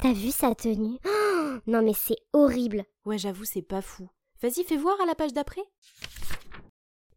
T'as 0.00 0.14
vu 0.14 0.30
sa 0.30 0.54
tenue? 0.54 0.98
Oh, 1.06 1.56
Non 1.66 1.82
mais 1.82 1.92
c'est 1.92 2.16
horrible. 2.32 2.84
Ouais, 3.04 3.18
j'avoue, 3.18 3.44
c'est 3.44 3.60
pas 3.60 3.82
fou. 3.82 4.08
Vas-y, 4.40 4.64
fais 4.64 4.78
voir 4.78 4.98
à 5.02 5.04
la 5.04 5.14
page 5.14 5.34
d'après. 5.34 5.60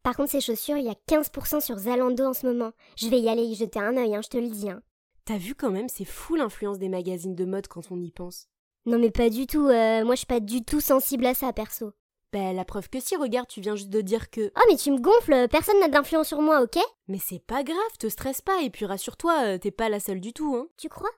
Par 0.02 0.18
contre, 0.18 0.32
ces 0.32 0.42
chaussures, 0.42 0.76
il 0.76 0.86
y 0.86 0.90
a 0.90 0.96
15% 1.08 1.62
sur 1.62 1.78
Zalando 1.78 2.26
en 2.26 2.34
ce 2.34 2.46
moment. 2.46 2.74
Je 2.98 3.08
vais 3.08 3.22
y 3.22 3.30
aller 3.30 3.44
y 3.44 3.56
jeter 3.56 3.80
un 3.80 3.96
œil, 3.96 4.14
hein, 4.14 4.22
je 4.22 4.28
te 4.28 4.38
le 4.38 4.50
dis. 4.50 4.70
Hein. 4.70 4.82
T'as 5.24 5.38
vu 5.38 5.56
quand 5.56 5.72
même, 5.72 5.88
c'est 5.88 6.04
fou 6.04 6.36
l'influence 6.36 6.78
des 6.78 6.90
magazines 6.90 7.36
de 7.36 7.46
mode 7.46 7.70
quand 7.70 7.90
on 7.90 8.02
y 8.02 8.12
pense. 8.12 8.50
Non 8.86 9.00
mais 9.00 9.12
pas 9.12 9.30
du 9.30 9.48
tout, 9.48 9.68
euh, 9.68 10.04
moi 10.04 10.16
je 10.16 10.20
suis 10.20 10.28
pas 10.28 10.42
du 10.42 10.66
tout 10.66 10.82
sensible 10.82 11.26
à 11.26 11.34
ça, 11.34 11.54
perso. 11.54 11.94
Bah, 12.34 12.52
la 12.52 12.66
preuve 12.66 12.90
que 12.90 13.00
si, 13.00 13.16
regarde, 13.16 13.48
tu 13.48 13.62
viens 13.62 13.78
juste 13.78 13.92
de 13.92 14.02
dire 14.02 14.30
que. 14.30 14.52
Oh 14.58 14.62
mais 14.68 14.76
tu 14.76 14.92
me 14.92 15.00
gonfles, 15.00 15.48
personne 15.48 15.80
n'a 15.80 15.88
d'influence 15.88 16.28
sur 16.28 16.42
moi, 16.42 16.62
ok? 16.62 16.78
Mais 17.08 17.20
c'est 17.20 17.40
pas 17.40 17.64
grave, 17.64 17.98
te 17.98 18.10
stresse 18.10 18.42
pas, 18.42 18.62
et 18.62 18.70
puis 18.70 18.86
rassure-toi, 18.86 19.44
euh, 19.46 19.58
t'es 19.58 19.72
pas 19.72 19.88
la 19.88 20.02
seule 20.02 20.20
du 20.20 20.34
tout, 20.34 20.54
hein. 20.58 20.68
Tu 20.76 20.90
crois? 20.90 21.12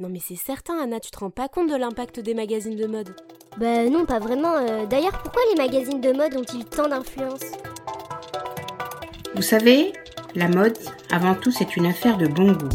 Non 0.00 0.08
mais 0.08 0.18
c'est 0.18 0.34
certain, 0.36 0.78
Anna, 0.82 0.98
tu 0.98 1.10
te 1.10 1.18
rends 1.18 1.28
pas 1.30 1.48
compte 1.48 1.68
de 1.70 1.76
l'impact 1.76 2.20
des 2.20 2.32
magazines 2.32 2.74
de 2.74 2.86
mode. 2.86 3.14
Bah 3.58 3.84
non, 3.90 4.06
pas 4.06 4.18
vraiment. 4.18 4.54
euh, 4.54 4.86
D'ailleurs, 4.86 5.20
pourquoi 5.22 5.42
les 5.50 5.56
magazines 5.62 6.00
de 6.00 6.12
mode 6.12 6.34
ont-ils 6.36 6.64
tant 6.64 6.88
d'influence? 6.88 7.44
Vous 9.34 9.42
savez, 9.42 9.92
la 10.34 10.48
mode, 10.48 10.78
avant 11.10 11.34
tout, 11.34 11.50
c'est 11.50 11.76
une 11.76 11.84
affaire 11.84 12.16
de 12.16 12.26
bon 12.26 12.52
goût. 12.52 12.68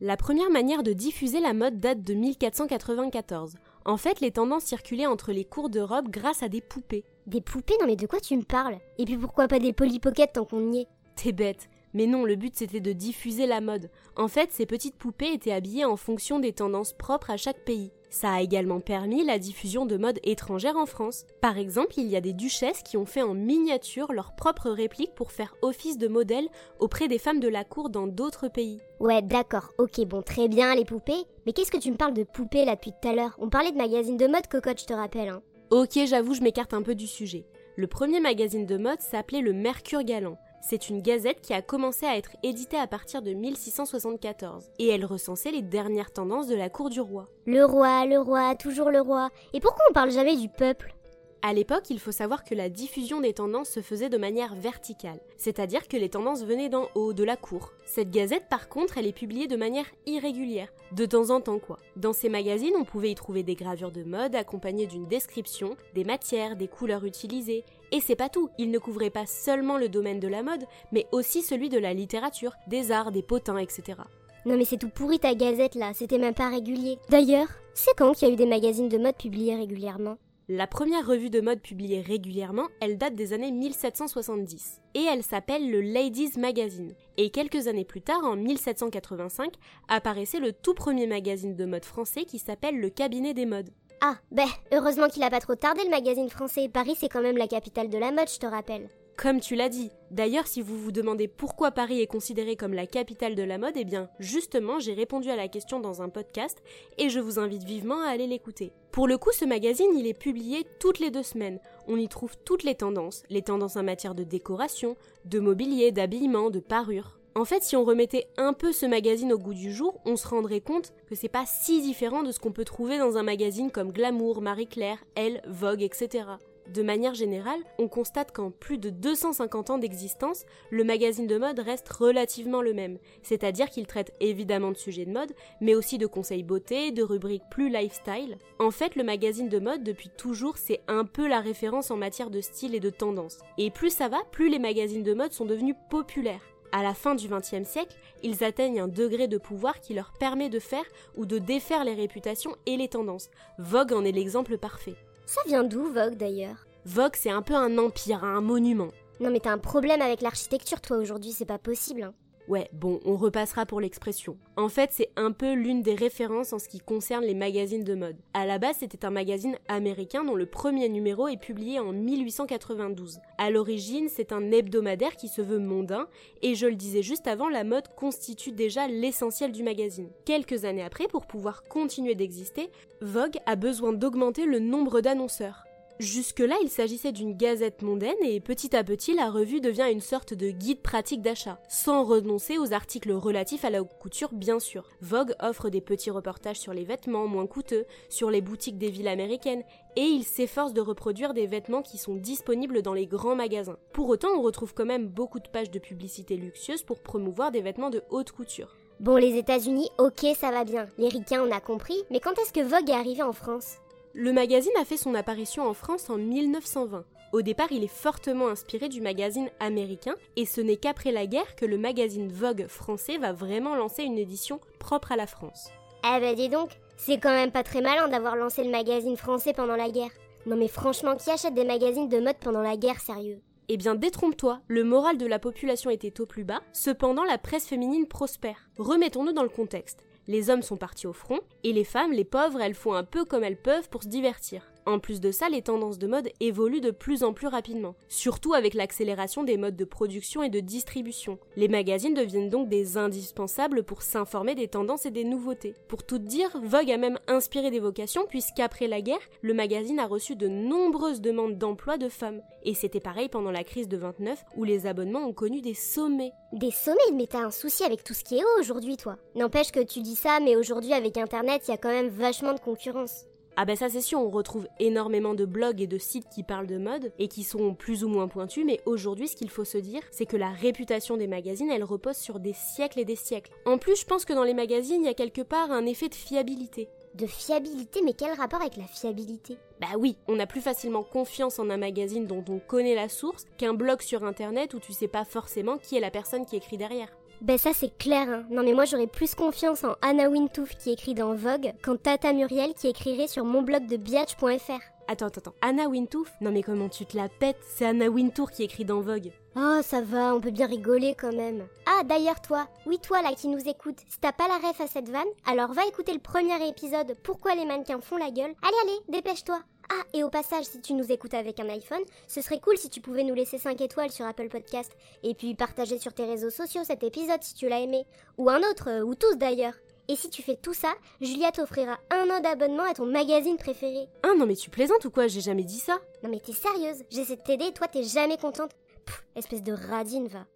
La 0.00 0.16
première 0.16 0.50
manière 0.50 0.82
de 0.82 0.92
diffuser 0.92 1.40
la 1.40 1.52
mode 1.52 1.78
date 1.78 2.02
de 2.02 2.14
1494. 2.14 3.54
En 3.84 3.96
fait, 3.96 4.20
les 4.20 4.30
tendances 4.30 4.64
circulaient 4.64 5.06
entre 5.06 5.32
les 5.32 5.44
cours 5.44 5.68
de 5.68 5.80
robe 5.80 6.08
grâce 6.08 6.42
à 6.42 6.48
des 6.48 6.60
poupées. 6.60 7.04
Des 7.26 7.40
poupées? 7.40 7.74
Non 7.80 7.86
mais 7.86 7.96
de 7.96 8.06
quoi 8.06 8.20
tu 8.20 8.36
me 8.36 8.42
parles? 8.44 8.78
Et 8.98 9.04
puis 9.04 9.16
pourquoi 9.16 9.48
pas 9.48 9.58
des 9.58 9.72
polypockets 9.72 10.32
tant 10.34 10.44
qu'on 10.44 10.72
y 10.72 10.80
est? 10.80 10.86
T'es 11.16 11.32
bête. 11.32 11.68
Mais 11.96 12.06
non, 12.06 12.26
le 12.26 12.36
but 12.36 12.54
c'était 12.54 12.80
de 12.80 12.92
diffuser 12.92 13.46
la 13.46 13.62
mode. 13.62 13.88
En 14.16 14.28
fait, 14.28 14.52
ces 14.52 14.66
petites 14.66 14.96
poupées 14.96 15.32
étaient 15.32 15.50
habillées 15.50 15.86
en 15.86 15.96
fonction 15.96 16.38
des 16.38 16.52
tendances 16.52 16.92
propres 16.92 17.30
à 17.30 17.38
chaque 17.38 17.64
pays. 17.64 17.90
Ça 18.10 18.34
a 18.34 18.42
également 18.42 18.80
permis 18.80 19.24
la 19.24 19.38
diffusion 19.38 19.86
de 19.86 19.96
mode 19.96 20.20
étrangère 20.22 20.76
en 20.76 20.84
France. 20.84 21.24
Par 21.40 21.56
exemple, 21.56 21.94
il 21.96 22.06
y 22.08 22.14
a 22.14 22.20
des 22.20 22.34
duchesses 22.34 22.82
qui 22.82 22.98
ont 22.98 23.06
fait 23.06 23.22
en 23.22 23.32
miniature 23.32 24.12
leur 24.12 24.36
propre 24.36 24.68
réplique 24.68 25.14
pour 25.14 25.32
faire 25.32 25.54
office 25.62 25.96
de 25.96 26.06
modèle 26.06 26.50
auprès 26.80 27.08
des 27.08 27.18
femmes 27.18 27.40
de 27.40 27.48
la 27.48 27.64
cour 27.64 27.88
dans 27.88 28.06
d'autres 28.06 28.48
pays. 28.48 28.78
Ouais, 29.00 29.22
d'accord, 29.22 29.72
ok, 29.78 30.04
bon, 30.04 30.20
très 30.20 30.48
bien, 30.48 30.74
les 30.74 30.84
poupées. 30.84 31.24
Mais 31.46 31.54
qu'est-ce 31.54 31.72
que 31.72 31.78
tu 31.78 31.90
me 31.90 31.96
parles 31.96 32.12
de 32.12 32.24
poupées 32.24 32.66
là 32.66 32.74
depuis 32.74 32.92
tout 32.92 33.08
à 33.08 33.14
l'heure? 33.14 33.36
On 33.38 33.48
parlait 33.48 33.72
de 33.72 33.78
magazines 33.78 34.18
de 34.18 34.26
mode, 34.26 34.48
cocotte, 34.48 34.82
je 34.82 34.86
te 34.86 34.92
rappelle, 34.92 35.30
hein. 35.30 35.42
Ok, 35.70 35.98
j'avoue, 36.04 36.34
je 36.34 36.42
m'écarte 36.42 36.74
un 36.74 36.82
peu 36.82 36.94
du 36.94 37.06
sujet. 37.06 37.46
Le 37.76 37.86
premier 37.86 38.20
magazine 38.20 38.66
de 38.66 38.76
mode 38.76 39.00
s'appelait 39.00 39.40
le 39.40 39.54
Mercure 39.54 40.04
Galant. 40.04 40.36
C'est 40.60 40.88
une 40.88 41.00
gazette 41.00 41.40
qui 41.40 41.54
a 41.54 41.62
commencé 41.62 42.06
à 42.06 42.16
être 42.16 42.36
éditée 42.42 42.78
à 42.78 42.86
partir 42.86 43.22
de 43.22 43.32
1674, 43.32 44.70
et 44.78 44.88
elle 44.88 45.04
recensait 45.04 45.52
les 45.52 45.62
dernières 45.62 46.12
tendances 46.12 46.48
de 46.48 46.56
la 46.56 46.68
cour 46.68 46.90
du 46.90 47.00
roi. 47.00 47.28
Le 47.46 47.64
roi, 47.64 48.06
le 48.06 48.18
roi, 48.18 48.54
toujours 48.56 48.90
le 48.90 49.00
roi. 49.00 49.30
Et 49.52 49.60
pourquoi 49.60 49.84
on 49.90 49.92
parle 49.92 50.10
jamais 50.10 50.36
du 50.36 50.48
peuple? 50.48 50.96
À 51.42 51.52
l'époque, 51.52 51.90
il 51.90 52.00
faut 52.00 52.10
savoir 52.10 52.42
que 52.42 52.56
la 52.56 52.68
diffusion 52.68 53.20
des 53.20 53.34
tendances 53.34 53.68
se 53.68 53.80
faisait 53.80 54.08
de 54.08 54.16
manière 54.16 54.56
verticale, 54.56 55.20
c'est-à-dire 55.36 55.86
que 55.86 55.96
les 55.96 56.08
tendances 56.08 56.42
venaient 56.42 56.68
d'en 56.70 56.88
haut, 56.96 57.12
de 57.12 57.22
la 57.22 57.36
cour. 57.36 57.70
Cette 57.84 58.10
gazette, 58.10 58.48
par 58.48 58.68
contre, 58.68 58.98
elle 58.98 59.06
est 59.06 59.12
publiée 59.12 59.46
de 59.46 59.54
manière 59.54 59.86
irrégulière, 60.06 60.72
de 60.90 61.06
temps 61.06 61.30
en 61.30 61.40
temps 61.40 61.60
quoi. 61.60 61.78
Dans 61.94 62.12
ces 62.12 62.28
magazines, 62.28 62.74
on 62.76 62.84
pouvait 62.84 63.12
y 63.12 63.14
trouver 63.14 63.44
des 63.44 63.54
gravures 63.54 63.92
de 63.92 64.02
mode 64.02 64.34
accompagnées 64.34 64.88
d'une 64.88 65.06
description, 65.06 65.76
des 65.94 66.02
matières, 66.02 66.56
des 66.56 66.66
couleurs 66.66 67.04
utilisées. 67.04 67.64
Et 67.92 68.00
c'est 68.00 68.16
pas 68.16 68.28
tout, 68.28 68.50
il 68.58 68.70
ne 68.70 68.78
couvrait 68.78 69.10
pas 69.10 69.26
seulement 69.26 69.78
le 69.78 69.88
domaine 69.88 70.20
de 70.20 70.28
la 70.28 70.42
mode, 70.42 70.64
mais 70.92 71.06
aussi 71.12 71.42
celui 71.42 71.68
de 71.68 71.78
la 71.78 71.94
littérature, 71.94 72.54
des 72.66 72.92
arts, 72.92 73.12
des 73.12 73.22
potins, 73.22 73.58
etc. 73.58 73.98
Non 74.44 74.56
mais 74.56 74.64
c'est 74.64 74.78
tout 74.78 74.88
pourri 74.88 75.18
ta 75.18 75.34
gazette 75.34 75.74
là, 75.74 75.92
c'était 75.94 76.18
même 76.18 76.34
pas 76.34 76.48
régulier. 76.48 76.98
D'ailleurs, 77.10 77.48
c'est 77.74 77.96
quand 77.96 78.12
qu'il 78.12 78.28
y 78.28 78.30
a 78.30 78.34
eu 78.34 78.36
des 78.36 78.46
magazines 78.46 78.88
de 78.88 78.98
mode 78.98 79.16
publiés 79.16 79.56
régulièrement? 79.56 80.18
La 80.48 80.68
première 80.68 81.04
revue 81.04 81.28
de 81.28 81.40
mode 81.40 81.60
publiée 81.60 82.00
régulièrement, 82.00 82.68
elle 82.80 82.98
date 82.98 83.16
des 83.16 83.32
années 83.32 83.50
1770 83.50 84.80
et 84.94 85.02
elle 85.02 85.24
s'appelle 85.24 85.68
le 85.68 85.80
Ladies 85.80 86.38
Magazine. 86.38 86.94
Et 87.16 87.30
quelques 87.30 87.66
années 87.66 87.84
plus 87.84 88.00
tard, 88.00 88.24
en 88.24 88.36
1785, 88.36 89.54
apparaissait 89.88 90.38
le 90.38 90.52
tout 90.52 90.74
premier 90.74 91.08
magazine 91.08 91.56
de 91.56 91.64
mode 91.64 91.84
français 91.84 92.24
qui 92.26 92.38
s'appelle 92.38 92.78
le 92.78 92.90
Cabinet 92.90 93.34
des 93.34 93.44
modes. 93.44 93.70
Ah, 94.00 94.16
ben, 94.30 94.46
heureusement 94.72 95.08
qu'il 95.08 95.22
a 95.22 95.30
pas 95.30 95.40
trop 95.40 95.54
tardé 95.54 95.82
le 95.84 95.90
magazine 95.90 96.28
français. 96.28 96.68
Paris 96.68 96.96
c'est 96.98 97.08
quand 97.08 97.22
même 97.22 97.38
la 97.38 97.48
capitale 97.48 97.88
de 97.88 97.98
la 97.98 98.12
mode, 98.12 98.28
je 98.28 98.38
te 98.38 98.46
rappelle. 98.46 98.88
Comme 99.16 99.40
tu 99.40 99.54
l'as 99.54 99.70
dit. 99.70 99.90
D'ailleurs, 100.10 100.46
si 100.46 100.60
vous 100.60 100.78
vous 100.78 100.92
demandez 100.92 101.26
pourquoi 101.26 101.70
Paris 101.70 102.02
est 102.02 102.06
considéré 102.06 102.54
comme 102.54 102.74
la 102.74 102.86
capitale 102.86 103.34
de 103.34 103.42
la 103.42 103.56
mode, 103.56 103.72
eh 103.76 103.86
bien, 103.86 104.10
justement, 104.18 104.78
j'ai 104.78 104.92
répondu 104.92 105.30
à 105.30 105.36
la 105.36 105.48
question 105.48 105.80
dans 105.80 106.02
un 106.02 106.10
podcast 106.10 106.62
et 106.98 107.08
je 107.08 107.18
vous 107.18 107.38
invite 107.38 107.64
vivement 107.64 108.02
à 108.02 108.10
aller 108.10 108.26
l'écouter. 108.26 108.74
Pour 108.92 109.08
le 109.08 109.16
coup, 109.16 109.32
ce 109.32 109.46
magazine, 109.46 109.96
il 109.96 110.06
est 110.06 110.18
publié 110.18 110.66
toutes 110.80 110.98
les 110.98 111.10
deux 111.10 111.22
semaines. 111.22 111.60
On 111.88 111.96
y 111.96 112.08
trouve 112.08 112.36
toutes 112.44 112.62
les 112.62 112.74
tendances, 112.74 113.22
les 113.30 113.40
tendances 113.40 113.76
en 113.76 113.82
matière 113.82 114.14
de 114.14 114.22
décoration, 114.22 114.96
de 115.24 115.40
mobilier, 115.40 115.92
d'habillement, 115.92 116.50
de 116.50 116.60
parure. 116.60 117.18
En 117.36 117.44
fait, 117.44 117.62
si 117.62 117.76
on 117.76 117.84
remettait 117.84 118.28
un 118.38 118.54
peu 118.54 118.72
ce 118.72 118.86
magazine 118.86 119.30
au 119.30 119.38
goût 119.38 119.52
du 119.52 119.70
jour, 119.70 120.00
on 120.06 120.16
se 120.16 120.26
rendrait 120.26 120.62
compte 120.62 120.94
que 121.06 121.14
c'est 121.14 121.28
pas 121.28 121.44
si 121.44 121.82
différent 121.82 122.22
de 122.22 122.32
ce 122.32 122.40
qu'on 122.40 122.50
peut 122.50 122.64
trouver 122.64 122.96
dans 122.96 123.18
un 123.18 123.22
magazine 123.22 123.70
comme 123.70 123.92
Glamour, 123.92 124.40
Marie 124.40 124.66
Claire, 124.66 125.04
Elle, 125.16 125.42
Vogue, 125.46 125.82
etc. 125.82 126.24
De 126.72 126.82
manière 126.82 127.12
générale, 127.12 127.60
on 127.78 127.88
constate 127.88 128.32
qu'en 128.32 128.50
plus 128.50 128.78
de 128.78 128.88
250 128.88 129.68
ans 129.68 129.76
d'existence, 129.76 130.44
le 130.70 130.82
magazine 130.82 131.26
de 131.26 131.36
mode 131.36 131.58
reste 131.58 131.90
relativement 131.90 132.62
le 132.62 132.72
même, 132.72 132.98
c'est-à-dire 133.22 133.68
qu'il 133.68 133.86
traite 133.86 134.14
évidemment 134.20 134.72
de 134.72 134.78
sujets 134.78 135.04
de 135.04 135.12
mode, 135.12 135.34
mais 135.60 135.74
aussi 135.74 135.98
de 135.98 136.06
conseils 136.06 136.42
beauté, 136.42 136.90
de 136.90 137.02
rubriques 137.02 137.50
plus 137.50 137.68
lifestyle. 137.68 138.38
En 138.58 138.70
fait, 138.70 138.96
le 138.96 139.04
magazine 139.04 139.50
de 139.50 139.58
mode, 139.58 139.84
depuis 139.84 140.08
toujours, 140.08 140.56
c'est 140.56 140.80
un 140.88 141.04
peu 141.04 141.28
la 141.28 141.40
référence 141.40 141.90
en 141.90 141.98
matière 141.98 142.30
de 142.30 142.40
style 142.40 142.74
et 142.74 142.80
de 142.80 142.88
tendance. 142.88 143.40
Et 143.58 143.70
plus 143.70 143.90
ça 143.90 144.08
va, 144.08 144.22
plus 144.32 144.48
les 144.48 144.58
magazines 144.58 145.02
de 145.02 145.12
mode 145.12 145.34
sont 145.34 145.44
devenus 145.44 145.76
populaires. 145.90 146.55
À 146.76 146.82
la 146.82 146.92
fin 146.92 147.14
du 147.14 147.26
XXe 147.26 147.66
siècle, 147.66 147.96
ils 148.22 148.44
atteignent 148.44 148.80
un 148.80 148.86
degré 148.86 149.28
de 149.28 149.38
pouvoir 149.38 149.80
qui 149.80 149.94
leur 149.94 150.12
permet 150.12 150.50
de 150.50 150.58
faire 150.58 150.84
ou 151.16 151.24
de 151.24 151.38
défaire 151.38 151.86
les 151.86 151.94
réputations 151.94 152.54
et 152.66 152.76
les 152.76 152.88
tendances. 152.88 153.30
Vogue 153.58 153.94
en 153.94 154.04
est 154.04 154.12
l'exemple 154.12 154.58
parfait. 154.58 154.94
Ça 155.24 155.40
vient 155.46 155.64
d'où 155.64 155.84
Vogue 155.86 156.18
d'ailleurs? 156.18 156.66
Vogue, 156.84 157.16
c'est 157.16 157.30
un 157.30 157.40
peu 157.40 157.54
un 157.54 157.78
empire, 157.78 158.24
un 158.24 158.42
monument. 158.42 158.90
Non 159.20 159.30
mais 159.30 159.40
t'as 159.40 159.52
un 159.52 159.58
problème 159.58 160.02
avec 160.02 160.20
l'architecture 160.20 160.82
toi 160.82 160.98
aujourd'hui, 160.98 161.32
c'est 161.32 161.46
pas 161.46 161.56
possible. 161.56 162.02
Hein. 162.02 162.12
Ouais, 162.48 162.68
bon, 162.72 163.00
on 163.04 163.16
repassera 163.16 163.66
pour 163.66 163.80
l'expression. 163.80 164.36
En 164.56 164.68
fait, 164.68 164.90
c'est 164.92 165.10
un 165.16 165.32
peu 165.32 165.52
l'une 165.52 165.82
des 165.82 165.96
références 165.96 166.52
en 166.52 166.60
ce 166.60 166.68
qui 166.68 166.78
concerne 166.78 167.24
les 167.24 167.34
magazines 167.34 167.82
de 167.82 167.94
mode. 167.94 168.16
À 168.34 168.46
la 168.46 168.58
base, 168.58 168.76
c'était 168.80 169.04
un 169.04 169.10
magazine 169.10 169.58
américain 169.66 170.22
dont 170.22 170.36
le 170.36 170.46
premier 170.46 170.88
numéro 170.88 171.26
est 171.26 171.40
publié 171.40 171.80
en 171.80 171.92
1892. 171.92 173.18
À 173.38 173.50
l'origine, 173.50 174.08
c'est 174.08 174.30
un 174.30 174.52
hebdomadaire 174.52 175.16
qui 175.16 175.26
se 175.26 175.42
veut 175.42 175.58
mondain, 175.58 176.06
et 176.40 176.54
je 176.54 176.66
le 176.66 176.76
disais 176.76 177.02
juste 177.02 177.26
avant, 177.26 177.48
la 177.48 177.64
mode 177.64 177.88
constitue 177.96 178.52
déjà 178.52 178.86
l'essentiel 178.86 179.50
du 179.50 179.64
magazine. 179.64 180.10
Quelques 180.24 180.64
années 180.64 180.84
après, 180.84 181.08
pour 181.08 181.26
pouvoir 181.26 181.64
continuer 181.64 182.14
d'exister, 182.14 182.70
Vogue 183.00 183.38
a 183.46 183.56
besoin 183.56 183.92
d'augmenter 183.92 184.46
le 184.46 184.60
nombre 184.60 185.00
d'annonceurs. 185.00 185.65
Jusque-là, 185.98 186.56
il 186.62 186.68
s'agissait 186.68 187.12
d'une 187.12 187.36
gazette 187.36 187.80
mondaine 187.80 188.16
et 188.22 188.38
petit 188.40 188.76
à 188.76 188.84
petit, 188.84 189.14
la 189.14 189.30
revue 189.30 189.62
devient 189.62 189.88
une 189.90 190.02
sorte 190.02 190.34
de 190.34 190.50
guide 190.50 190.82
pratique 190.82 191.22
d'achat, 191.22 191.58
sans 191.68 192.04
renoncer 192.04 192.58
aux 192.58 192.74
articles 192.74 193.12
relatifs 193.12 193.64
à 193.64 193.70
la 193.70 193.80
haute 193.80 193.98
couture 193.98 194.28
bien 194.32 194.60
sûr. 194.60 194.90
Vogue 195.00 195.34
offre 195.40 195.70
des 195.70 195.80
petits 195.80 196.10
reportages 196.10 196.58
sur 196.58 196.74
les 196.74 196.84
vêtements 196.84 197.26
moins 197.26 197.46
coûteux, 197.46 197.86
sur 198.10 198.30
les 198.30 198.42
boutiques 198.42 198.76
des 198.76 198.90
villes 198.90 199.08
américaines, 199.08 199.62
et 199.96 200.02
il 200.02 200.24
s'efforce 200.24 200.74
de 200.74 200.82
reproduire 200.82 201.32
des 201.32 201.46
vêtements 201.46 201.82
qui 201.82 201.96
sont 201.96 202.16
disponibles 202.16 202.82
dans 202.82 202.92
les 202.92 203.06
grands 203.06 203.36
magasins. 203.36 203.78
Pour 203.92 204.10
autant, 204.10 204.28
on 204.36 204.42
retrouve 204.42 204.74
quand 204.74 204.84
même 204.84 205.06
beaucoup 205.06 205.40
de 205.40 205.48
pages 205.48 205.70
de 205.70 205.78
publicité 205.78 206.36
luxueuse 206.36 206.82
pour 206.82 207.00
promouvoir 207.00 207.50
des 207.52 207.62
vêtements 207.62 207.90
de 207.90 208.02
haute 208.10 208.32
couture. 208.32 208.76
Bon, 209.00 209.16
les 209.16 209.36
États-Unis, 209.36 209.88
ok, 209.98 210.26
ça 210.38 210.50
va 210.50 210.64
bien. 210.64 210.88
Les 210.98 211.08
on 211.32 211.50
a 211.50 211.60
compris. 211.60 212.02
Mais 212.10 212.20
quand 212.20 212.38
est-ce 212.38 212.52
que 212.52 212.60
Vogue 212.60 212.90
est 212.90 212.94
arrivé 212.94 213.22
en 213.22 213.32
France? 213.32 213.76
Le 214.18 214.32
magazine 214.32 214.72
a 214.80 214.86
fait 214.86 214.96
son 214.96 215.14
apparition 215.14 215.68
en 215.68 215.74
France 215.74 216.08
en 216.08 216.16
1920. 216.16 217.04
Au 217.34 217.42
départ, 217.42 217.70
il 217.70 217.84
est 217.84 217.86
fortement 217.86 218.48
inspiré 218.48 218.88
du 218.88 219.02
magazine 219.02 219.50
américain, 219.60 220.14
et 220.36 220.46
ce 220.46 220.62
n'est 220.62 220.78
qu'après 220.78 221.12
la 221.12 221.26
guerre 221.26 221.54
que 221.54 221.66
le 221.66 221.76
magazine 221.76 222.32
Vogue 222.32 222.66
français 222.66 223.18
va 223.18 223.34
vraiment 223.34 223.76
lancer 223.76 224.04
une 224.04 224.16
édition 224.16 224.58
propre 224.78 225.12
à 225.12 225.16
la 225.16 225.26
France. 225.26 225.68
Eh 226.02 226.18
ben 226.18 226.34
dis 226.34 226.48
donc, 226.48 226.70
c'est 226.96 227.20
quand 227.20 227.28
même 227.28 227.50
pas 227.50 227.62
très 227.62 227.82
malin 227.82 228.08
d'avoir 228.08 228.36
lancé 228.36 228.64
le 228.64 228.70
magazine 228.70 229.18
français 229.18 229.52
pendant 229.52 229.76
la 229.76 229.90
guerre. 229.90 230.12
Non 230.46 230.56
mais 230.56 230.68
franchement, 230.68 231.14
qui 231.16 231.30
achète 231.30 231.52
des 231.52 231.66
magazines 231.66 232.08
de 232.08 232.18
mode 232.18 232.38
pendant 232.40 232.62
la 232.62 232.78
guerre, 232.78 233.00
sérieux? 233.00 233.42
Eh 233.68 233.76
bien, 233.76 233.96
détrompe-toi, 233.96 234.60
le 234.68 234.82
moral 234.82 235.18
de 235.18 235.26
la 235.26 235.38
population 235.38 235.90
était 235.90 236.22
au 236.22 236.26
plus 236.26 236.44
bas, 236.44 236.62
cependant 236.72 237.24
la 237.24 237.36
presse 237.36 237.66
féminine 237.66 238.06
prospère. 238.06 238.70
Remettons-nous 238.78 239.32
dans 239.32 239.42
le 239.42 239.50
contexte. 239.50 240.04
Les 240.28 240.50
hommes 240.50 240.62
sont 240.62 240.76
partis 240.76 241.06
au 241.06 241.12
front, 241.12 241.40
et 241.62 241.72
les 241.72 241.84
femmes, 241.84 242.12
les 242.12 242.24
pauvres, 242.24 242.60
elles 242.60 242.74
font 242.74 242.94
un 242.94 243.04
peu 243.04 243.24
comme 243.24 243.44
elles 243.44 243.60
peuvent 243.60 243.88
pour 243.88 244.02
se 244.02 244.08
divertir. 244.08 244.62
En 244.86 245.00
plus 245.00 245.20
de 245.20 245.32
ça, 245.32 245.48
les 245.48 245.62
tendances 245.62 245.98
de 245.98 246.06
mode 246.06 246.30
évoluent 246.38 246.80
de 246.80 246.92
plus 246.92 247.24
en 247.24 247.32
plus 247.32 247.48
rapidement, 247.48 247.96
surtout 248.06 248.54
avec 248.54 248.72
l'accélération 248.72 249.42
des 249.42 249.56
modes 249.56 249.74
de 249.74 249.84
production 249.84 250.44
et 250.44 250.48
de 250.48 250.60
distribution. 250.60 251.40
Les 251.56 251.66
magazines 251.66 252.14
deviennent 252.14 252.50
donc 252.50 252.68
des 252.68 252.96
indispensables 252.96 253.82
pour 253.82 254.02
s'informer 254.02 254.54
des 254.54 254.68
tendances 254.68 255.04
et 255.04 255.10
des 255.10 255.24
nouveautés. 255.24 255.74
Pour 255.88 256.04
tout 256.04 256.18
dire, 256.18 256.56
Vogue 256.62 256.92
a 256.92 256.98
même 256.98 257.18
inspiré 257.26 257.72
des 257.72 257.80
vocations 257.80 258.26
puisqu'après 258.28 258.86
la 258.86 259.00
guerre, 259.00 259.18
le 259.42 259.54
magazine 259.54 259.98
a 259.98 260.06
reçu 260.06 260.36
de 260.36 260.46
nombreuses 260.46 261.20
demandes 261.20 261.58
d'emploi 261.58 261.98
de 261.98 262.08
femmes. 262.08 262.40
Et 262.62 262.74
c'était 262.74 263.00
pareil 263.00 263.28
pendant 263.28 263.50
la 263.50 263.64
crise 263.64 263.88
de 263.88 263.96
29 263.96 264.44
où 264.54 264.62
les 264.62 264.86
abonnements 264.86 265.26
ont 265.26 265.32
connu 265.32 265.62
des 265.62 265.74
sommets. 265.74 266.32
Des 266.52 266.70
sommets 266.70 266.96
Mais 267.12 267.26
t'as 267.26 267.44
un 267.44 267.50
souci 267.50 267.82
avec 267.82 268.04
tout 268.04 268.14
ce 268.14 268.22
qui 268.22 268.36
est 268.36 268.44
haut 268.44 268.60
aujourd'hui, 268.60 268.96
toi. 268.96 269.16
N'empêche 269.34 269.72
que 269.72 269.82
tu 269.82 270.00
dis 270.00 270.14
ça, 270.14 270.38
mais 270.38 270.54
aujourd'hui 270.54 270.92
avec 270.92 271.16
Internet, 271.16 271.62
il 271.66 271.72
y 271.72 271.74
a 271.74 271.78
quand 271.78 271.88
même 271.88 272.08
vachement 272.08 272.54
de 272.54 272.60
concurrence. 272.60 273.24
Ah 273.58 273.64
ben 273.64 273.74
ça 273.74 273.88
c'est 273.88 274.02
sûr, 274.02 274.20
on 274.20 274.28
retrouve 274.28 274.68
énormément 274.78 275.32
de 275.32 275.46
blogs 275.46 275.80
et 275.80 275.86
de 275.86 275.96
sites 275.96 276.28
qui 276.28 276.42
parlent 276.42 276.66
de 276.66 276.76
mode 276.76 277.10
et 277.18 277.26
qui 277.26 277.42
sont 277.42 277.74
plus 277.74 278.04
ou 278.04 278.08
moins 278.08 278.28
pointus, 278.28 278.66
mais 278.66 278.80
aujourd'hui 278.84 279.28
ce 279.28 279.36
qu'il 279.36 279.48
faut 279.48 279.64
se 279.64 279.78
dire, 279.78 280.02
c'est 280.10 280.26
que 280.26 280.36
la 280.36 280.50
réputation 280.50 281.16
des 281.16 281.26
magazines, 281.26 281.70
elle 281.70 281.82
repose 281.82 282.18
sur 282.18 282.38
des 282.38 282.52
siècles 282.52 283.00
et 283.00 283.06
des 283.06 283.16
siècles. 283.16 283.50
En 283.64 283.78
plus, 283.78 283.98
je 283.98 284.04
pense 284.04 284.26
que 284.26 284.34
dans 284.34 284.44
les 284.44 284.52
magazines, 284.52 285.00
il 285.00 285.06
y 285.06 285.10
a 285.10 285.14
quelque 285.14 285.40
part 285.40 285.70
un 285.70 285.86
effet 285.86 286.10
de 286.10 286.14
fiabilité. 286.14 286.90
De 287.14 287.26
fiabilité 287.26 288.02
Mais 288.04 288.12
quel 288.12 288.34
rapport 288.34 288.60
avec 288.60 288.76
la 288.76 288.84
fiabilité? 288.84 289.56
Bah 289.80 289.96
oui, 289.98 290.18
on 290.28 290.38
a 290.38 290.46
plus 290.46 290.60
facilement 290.60 291.02
confiance 291.02 291.58
en 291.58 291.70
un 291.70 291.78
magazine 291.78 292.26
dont 292.26 292.44
on 292.50 292.58
connaît 292.58 292.94
la 292.94 293.08
source 293.08 293.46
qu'un 293.56 293.72
blog 293.72 294.02
sur 294.02 294.22
internet 294.24 294.74
où 294.74 294.80
tu 294.80 294.92
sais 294.92 295.08
pas 295.08 295.24
forcément 295.24 295.78
qui 295.78 295.96
est 295.96 296.00
la 296.00 296.10
personne 296.10 296.44
qui 296.44 296.56
écrit 296.56 296.76
derrière. 296.76 297.08
Ben 297.42 297.58
ça 297.58 297.72
c'est 297.74 297.96
clair, 297.98 298.28
hein. 298.28 298.44
Non 298.50 298.62
mais 298.62 298.72
moi 298.72 298.86
j'aurais 298.86 299.06
plus 299.06 299.34
confiance 299.34 299.84
en 299.84 299.94
Anna 300.02 300.28
Wintouf 300.28 300.76
qui 300.76 300.90
écrit 300.90 301.14
dans 301.14 301.34
Vogue 301.34 301.72
qu'en 301.82 301.96
Tata 301.96 302.32
Muriel 302.32 302.74
qui 302.74 302.88
écrirait 302.88 303.28
sur 303.28 303.44
mon 303.44 303.62
blog 303.62 303.86
de 303.86 303.96
biatch.fr. 303.96 304.80
Attends, 305.08 305.26
attends, 305.26 305.38
attends. 305.38 305.54
Anna 305.60 305.86
Wintouf? 305.86 306.32
Non 306.40 306.50
mais 306.50 306.62
comment 306.62 306.88
tu 306.88 307.06
te 307.06 307.16
la 307.16 307.28
pètes? 307.28 307.60
C'est 307.76 307.86
Anna 307.86 308.08
Wintour 308.08 308.50
qui 308.50 308.64
écrit 308.64 308.84
dans 308.84 309.00
Vogue. 309.00 309.30
Oh 309.54 309.80
ça 309.82 310.00
va, 310.00 310.34
on 310.34 310.40
peut 310.40 310.50
bien 310.50 310.66
rigoler 310.66 311.14
quand 311.18 311.32
même. 311.32 311.66
Ah 311.86 312.02
d'ailleurs 312.04 312.40
toi, 312.40 312.68
oui 312.86 312.98
toi 312.98 313.22
là 313.22 313.32
qui 313.34 313.48
nous 313.48 313.68
écoute, 313.68 313.98
si 314.08 314.18
t'as 314.18 314.32
pas 314.32 314.48
la 314.48 314.68
ref 314.68 314.80
à 314.80 314.86
cette 314.86 315.08
vanne, 315.08 315.22
alors 315.46 315.72
va 315.72 315.86
écouter 315.86 316.12
le 316.12 316.18
premier 316.18 316.66
épisode 316.68 317.16
Pourquoi 317.22 317.54
les 317.54 317.64
mannequins 317.66 318.00
font 318.00 318.16
la 318.16 318.30
gueule. 318.30 318.54
Allez 318.62 318.76
allez, 318.82 318.98
dépêche-toi 319.08 319.60
ah, 319.90 320.02
et 320.12 320.24
au 320.24 320.30
passage, 320.30 320.64
si 320.64 320.80
tu 320.80 320.94
nous 320.94 321.12
écoutes 321.12 321.34
avec 321.34 321.60
un 321.60 321.68
iPhone, 321.68 322.02
ce 322.26 322.40
serait 322.40 322.60
cool 322.60 322.76
si 322.76 322.90
tu 322.90 323.00
pouvais 323.00 323.24
nous 323.24 323.34
laisser 323.34 323.58
5 323.58 323.80
étoiles 323.80 324.10
sur 324.10 324.26
Apple 324.26 324.48
Podcast 324.48 324.92
et 325.22 325.34
puis 325.34 325.54
partager 325.54 325.98
sur 325.98 326.12
tes 326.12 326.24
réseaux 326.24 326.50
sociaux 326.50 326.84
cet 326.84 327.02
épisode 327.02 327.42
si 327.42 327.54
tu 327.54 327.68
l'as 327.68 327.80
aimé. 327.80 328.04
Ou 328.38 328.50
un 328.50 328.60
autre, 328.70 328.88
euh, 328.90 329.02
ou 329.02 329.14
tous 329.14 329.36
d'ailleurs. 329.36 329.74
Et 330.08 330.16
si 330.16 330.30
tu 330.30 330.42
fais 330.42 330.56
tout 330.56 330.74
ça, 330.74 330.94
Julia 331.20 331.50
t'offrira 331.50 331.98
un 332.10 332.30
an 332.30 332.40
d'abonnement 332.40 332.84
à 332.84 332.94
ton 332.94 333.06
magazine 333.06 333.56
préféré. 333.56 334.08
Ah 334.22 334.34
non 334.36 334.46
mais 334.46 334.54
tu 334.54 334.70
plaisantes 334.70 335.04
ou 335.04 335.10
quoi? 335.10 335.26
J'ai 335.26 335.40
jamais 335.40 335.64
dit 335.64 335.80
ça. 335.80 335.98
Non 336.22 336.30
mais 336.30 336.40
t'es 336.40 336.52
sérieuse 336.52 337.02
J'essaie 337.10 337.36
de 337.36 337.42
t'aider 337.42 337.66
et 337.66 337.72
toi 337.72 337.88
t'es 337.88 338.04
jamais 338.04 338.36
contente. 338.36 338.70
Pff, 339.04 339.24
espèce 339.34 339.62
de 339.62 339.72
radine 339.72 340.28
va. 340.28 340.46